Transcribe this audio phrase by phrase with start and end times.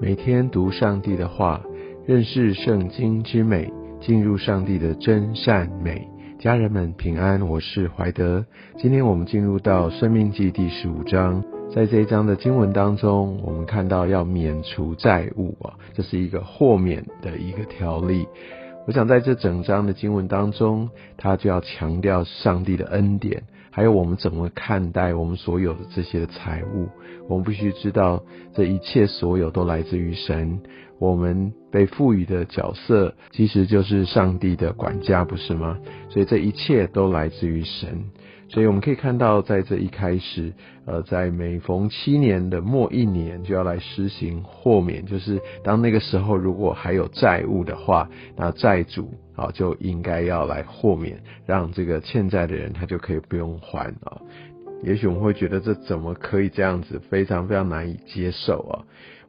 [0.00, 1.60] 每天读上帝的话，
[2.06, 3.68] 认识圣经之美，
[4.00, 6.06] 进入上帝的真善美。
[6.38, 8.46] 家人们平安，我是怀德。
[8.76, 11.42] 今天我们进入到生命记第十五章，
[11.74, 18.24] 在这一章的经文当中，我们看到要免除债务啊，这是一个豁免的一个条例。
[18.86, 23.42] 我想在这整章的经文当中，他就要强调上帝的恩典。
[23.78, 26.88] 还有我们怎么看待我们所有的这些的财物？
[27.28, 30.58] 我们必须知道，这一切所有都来自于神。
[30.98, 35.78] 我们被赋予的角色，其实就是上帝的管家，不是吗？
[36.08, 38.06] 所以这一切都来自于神。
[38.48, 40.52] 所以我们可以看到，在这一开始，
[40.86, 54.16] 呃，在每逢七年的末一年，就要来施行豁免，就是当那个时候如果还有债务的话，那债主啊就应该要来豁免，让这个欠债的人他就可以不用还啊。
[54.82, 58.80] 也许我们会觉得这怎么可以这样子，非常非常难以接受啊。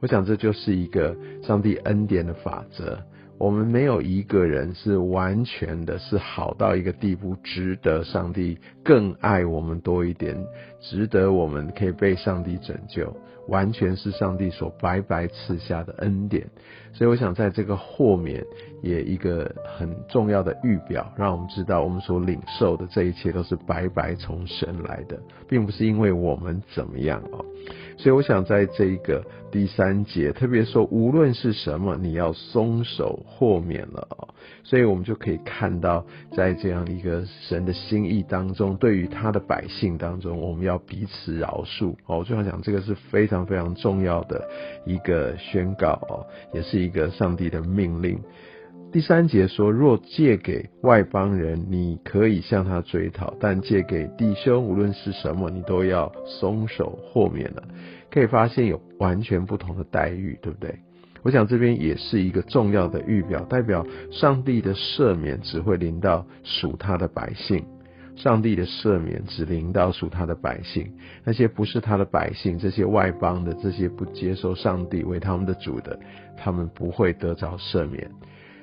[0.00, 3.00] 我想这就是一个上帝恩典的法则。
[3.38, 10.36] 我们没有一个人是完全的，是好到一个地步，值得上帝更爱我们多一点，
[10.80, 13.14] 值得我们可以被上帝拯救，
[13.48, 16.46] 完全是上帝所白白赐下的恩典。
[16.92, 18.44] 所以，我想在这个豁免
[18.82, 27.44] 也一个很重要的预表，让我们知道我们所领受的这一切都是白白从神来的，并不是因为我们怎么样哦。
[27.98, 34.28] 所以我想在这一个第三节，特别说无论是什么，你要松手豁免了哦。
[34.64, 36.04] 所以我们就可以看到，
[36.34, 42.18] 在这样一个神的心意当中，对于他的百姓当中，我们要彼此饶恕哦。
[42.18, 44.48] 我就想讲，这个是非常非常重要的
[44.84, 48.20] 一个宣告哦，也是一个上帝的命令。
[48.90, 57.62] 第三节说：若借给外邦人，你可以向他追讨；但借给弟兄，无论是什么，你都要松手豁免了。
[58.10, 60.74] 可以发现有完全不同的待遇，对不对？
[61.22, 67.66] 我想这边也是一个重要的预表，代表上帝的赦免只会临到属他的百姓。
[68.22, 70.92] 上帝的赦免只临到属他的百姓，
[71.24, 75.96] 那些不是他的百姓，这些外邦的，这些不接受上帝为他们的主的，
[76.36, 78.10] 他们不会得着赦免。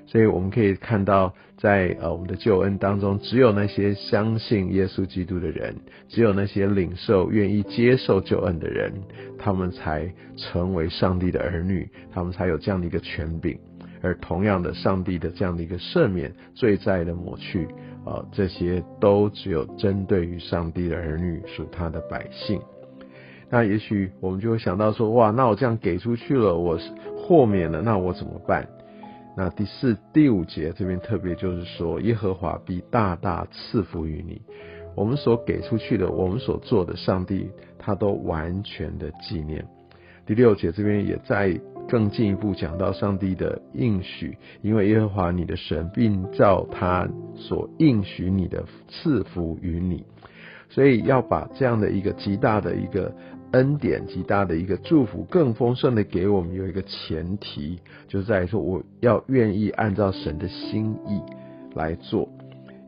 [0.08, 5.74] 所以我们可以看到，在呃我们的救恩当中，只有那些相信耶稣基督的人，
[6.10, 8.92] 只有那些领受、愿意接受救恩的人，
[9.40, 13.58] 他们才成为上帝的儿女，他们才有这样的一个权柄。
[14.04, 17.68] 而同样的，上帝的这样的一个赦免、罪债的抹去，
[18.06, 22.62] 啊，这些都只有针对于上帝的儿女，属他的百姓。
[23.50, 26.80] 那也许我们就会想到说，哇，那我这样给出去了，我
[27.18, 28.68] 豁免了，那我怎么办？
[29.38, 34.42] 那第四、第五节这边特别就是说，耶和华必大大赐福于你。
[34.96, 39.66] 我们所给出去的，我们所做的，上帝他都完全的纪念。
[40.26, 50.04] 第六节这边也在更进一步讲到上帝的应许，因为耶和华你的神，并照他所应许你的赐福于你，
[50.70, 53.14] 所以要把这样的一个极大的一个。
[53.52, 61.22] 恩典极大的一个祝福，更丰盛的给我们有一个前提，就是在说我要愿意按照神的心意
[61.74, 62.28] 来做。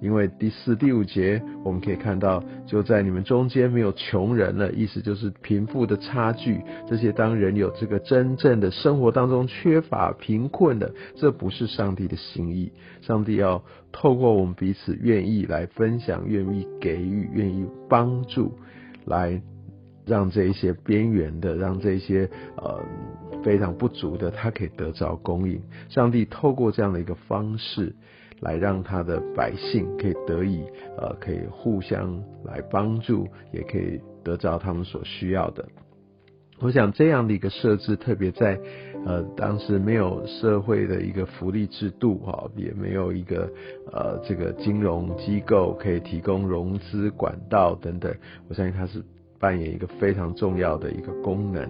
[0.02, 6.62] 因为第四、第五节我们可以看到，就在你们中间没有穷人了，意思就是贫富的差距。
[6.88, 12.72] 这些当人有这个真正的生活当中缺乏贫困的，这不是上帝的心意。
[13.02, 18.58] 上帝要透过我们彼此愿意来分享、愿意给予、愿意帮助
[19.06, 19.42] 来。
[20.06, 22.82] 让这一些边缘的，让这一些呃
[23.44, 25.62] 非常不足的，他可以得着供应。
[25.90, 27.94] 上帝透过这样的一个方式，
[28.42, 30.64] 来让他的百姓可以得以
[30.98, 35.66] 呃可以互相来帮助，也可以得着他们所需要的。
[36.60, 38.60] 我想这样的一个设置，特别在
[39.06, 43.50] 呃当时没有社会的一个福利制度哈，也没有一个
[43.92, 48.14] 呃这个金融机构可以提供融资管道等等，
[48.48, 49.04] 我相信他是。
[49.40, 51.70] 扮演一个非常重要的一个功能，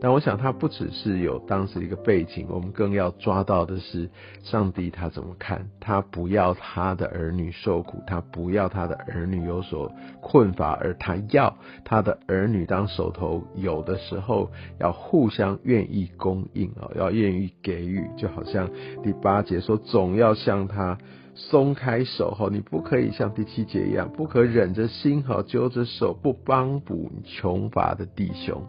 [0.00, 4.08] 但我想它不只是有当时一个背景，我们更要抓到的是
[4.42, 18.70] 上帝他怎么看，他不要他的儿女受苦，他不要他的儿女有所困乏，而他要他的儿女当手头有的时候要互相愿意供应啊，要愿意给予，就好像
[19.02, 20.98] 第八节说，总要向他。
[21.40, 28.60] 松开手哈，你不可以像第七节一样，不可忍着心哈，揪着手不帮补穷乏的弟兄。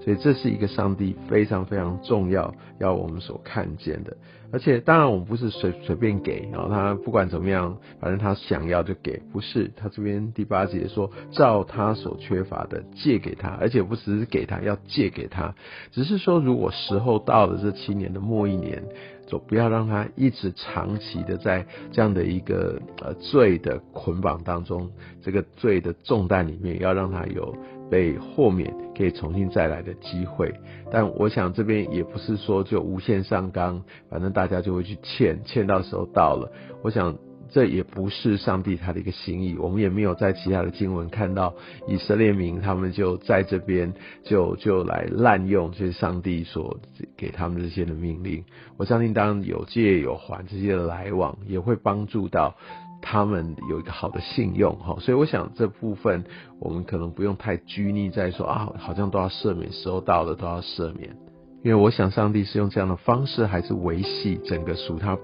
[0.00, 4.16] 所以这是一个上帝非常非常重要要我们所看见的。
[4.50, 15.54] 而且当然我们不是随随便给，然后他不管怎么样，反正他想要就给，不是他这边第八节说照他所缺乏的借给他，而且不只是给他，要借给他，
[15.92, 18.82] 只是说如果时候到了这七年的末一年。
[19.28, 24.90] 就不要让他一直长期的在这样的一个呃罪的捆绑当中，
[25.22, 27.54] 这个罪的重担里面，要让他有
[27.90, 30.52] 被豁免，可以重新再来的机会。
[30.90, 36.50] 但我想这边也不是说就无限上纲，反正大家就会去欠，欠到时候到了，
[36.82, 37.14] 我想。
[37.50, 41.54] 这也不是上帝他的一个心意，我们也没有在其他的经文看到
[41.86, 43.92] 以色列民他们就在这边
[44.24, 46.78] 就就来滥用这些上帝所
[47.16, 48.44] 给他们这些的命令。
[48.76, 52.54] 我相信当有借有还这些的来往，也会帮助到
[53.00, 54.96] 他们有一个好的信用哈。
[55.00, 56.24] 所以我想这部分
[56.60, 61.16] 我们可能不用太拘泥在说啊，好像都要赦免，时候到了都要赦免，
[61.62, 65.18] 因为我想上帝是用这样的方式还是维系整个属他。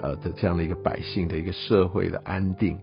[0.00, 2.78] 呃的这样的一个百姓的一个社会的安定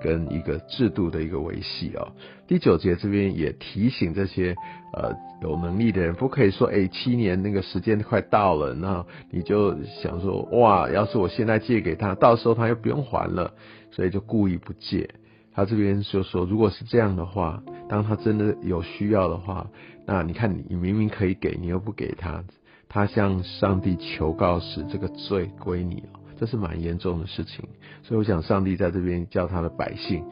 [0.00, 2.06] 跟一个制度的一个维系啊，
[2.46, 4.54] 第九节这边也提醒这些
[4.92, 5.12] 呃
[5.42, 13.52] 有能力的人，不可以说哎七年那个时间快到了，那你就想说哇，要是我现在借给他，到时候他又不用还了，
[13.90, 15.08] 所以就故意不借。
[15.52, 19.66] 他这边就说，如果是这样的话，当他真的有需要的话，
[20.06, 22.44] 那你看你明明可以给，你又不给他，
[22.88, 26.20] 他向上帝求告时，这个罪归你了。
[26.38, 27.68] 这是蛮严重的事情，
[28.02, 30.24] 所以我想上帝在这边叫他的百姓，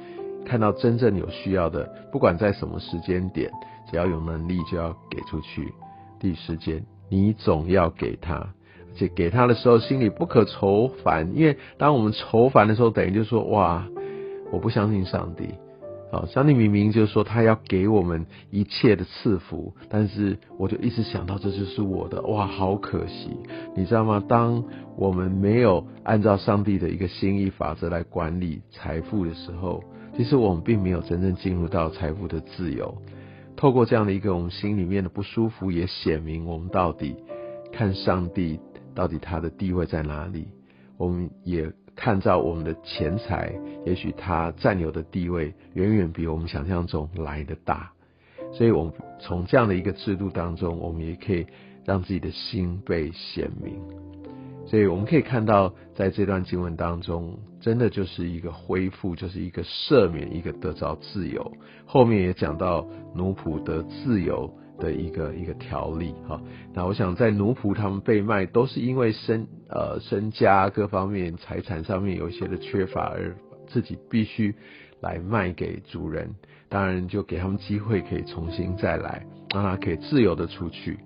[0.45, 3.51] 看到真正有需要的，不管在什么时间点，
[3.91, 5.73] 只要有能力就要给出去。
[6.21, 13.87] 第一时间，你总要给他，而且给他的时候心里不可愁烦，因为当我们愁烦的时候，等于就说哇，
[14.53, 15.49] 我不相信上帝。
[16.25, 23.37] 上帝明明就说他要给我们一切的赐福，但是我就一直想到这就是我的，哇，好可惜，
[23.77, 24.23] 你知道吗？
[24.27, 24.65] 当
[24.97, 29.83] 我们没有按照上帝的一个心意法则来管理财富的时候，
[30.17, 32.97] 其实我们并没有真正进入到财富的自由。
[33.57, 37.17] 透过这样的一个我们心里面的不舒服，也显明我们到底
[37.73, 38.61] 看上帝
[38.95, 40.49] 到底他的地位在哪里，
[40.97, 41.73] 我们也。
[41.97, 43.53] 看到我们的钱财，
[43.87, 47.91] 也许他占有的地位远远比我们想象中来的大，
[48.53, 51.47] 所以，我们从这样的一个制度当中，我们也可以
[51.85, 53.81] 让自己的心被显明。
[54.67, 61.53] 所以，我们可以看到，在这段经文当中，真的就是一个恢复，就是一个赦免，一个得着自由。
[61.87, 64.53] 后面也讲到奴仆得自由。
[64.79, 66.41] 的一个一个条例哈，
[66.75, 73.37] 那我想在奴仆他们被卖，都是因为身呃身家各方面财产上面有一些的缺乏，而
[73.69, 74.55] 自己必须
[75.01, 76.35] 来卖给主人，
[76.69, 80.99] 当然就给他们机会可以重新再来，让他可以自由的出去。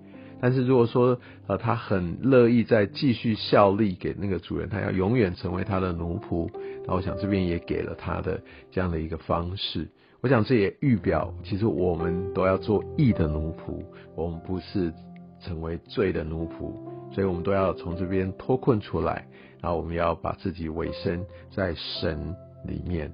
[0.43, 6.49] 但是如果说呃他很乐意再继续效力给那个主人，他要永远成为他的奴仆，
[6.87, 8.41] 那我想这边也给了他的
[8.71, 9.87] 这样的一个方式。
[10.21, 13.83] 我想这也预表，其实我们都要做义的奴仆，
[14.15, 14.93] 我们不是
[15.39, 16.71] 成为罪的奴仆，
[17.11, 19.25] 所以我们都要从这边脱困出来，
[19.59, 22.35] 然后我们要把自己委身在神
[22.65, 23.11] 里面，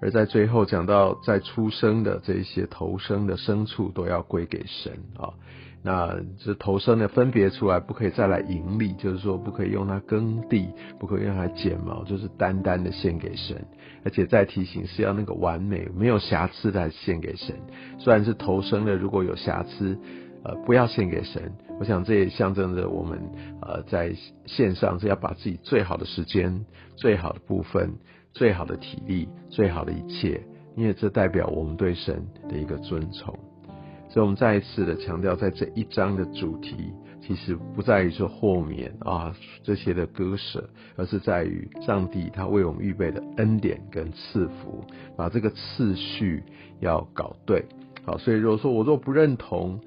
[0.00, 5.30] 而在最后讲到在出生的这些投生的牲畜都要归给神啊。
[5.80, 10.68] 那这头生的，分别出来，不可以再来盈利，就是说不可以用它耕地，
[10.98, 13.64] 不可以用它剪毛，就是单单的献给神。
[14.04, 17.54] 而且再提醒是要那个完美，没有瑕疵的献给神。
[17.98, 19.96] 虽然是头生的，如果有瑕疵，
[20.42, 21.52] 呃，不要献给神。
[21.78, 23.20] 我想这也象征着我们
[23.62, 24.12] 呃在
[24.46, 27.94] 线上是要把自己最好的时间、最好的部分、
[28.38, 30.40] 最好的体力、最好的一切，
[30.76, 33.36] 因为这代表我们对神的一个尊崇。
[34.08, 44.84] 所以，我们再一次的强调，在这一章的主题，其实不在于说豁免啊这些的割舍，而是在于上帝他为我们预备的恩典跟赐福，
[45.16, 46.44] 把这个次序
[46.78, 47.64] 要搞对。
[48.04, 49.80] 好，所以如果说我若不认同，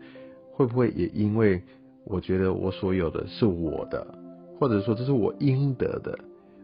[0.52, 1.64] 会不会也因为
[2.04, 4.06] 我觉得我所有的是我的，
[4.60, 6.20] 或者说这是我应得的？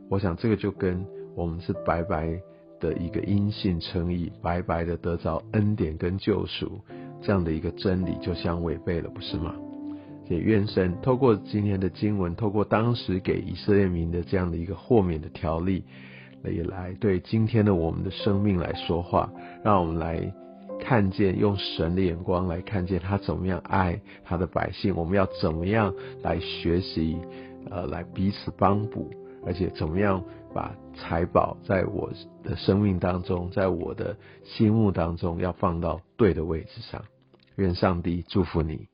[0.09, 1.03] 我想这个就跟
[1.37, 2.41] 我们是白白
[2.79, 6.81] 的一个因信称义，白白的得着恩典跟救赎。
[7.21, 9.53] 这样的一个真理就相违背了，不是吗？
[10.27, 15.83] 也愿神透过今天的经文，透过当时给以色列民的这样的一个豁免的条例，
[16.43, 19.31] 也来对今天的我们的生命来说话，
[19.63, 20.33] 让我们来
[20.79, 27.15] 看见，用神的眼光来看见他怎么样爱他的百姓，我们要怎么样来学习，
[27.69, 29.11] 呃，来彼此帮补，
[29.47, 30.21] 而且怎么样
[30.53, 32.11] 把财宝在我
[32.43, 37.01] 的生命当中，在我的心目当中要放到对的位置上。
[37.55, 38.87] 愿上帝祝福你。